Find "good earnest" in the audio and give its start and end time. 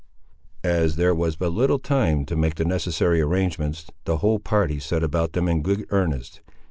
5.61-6.41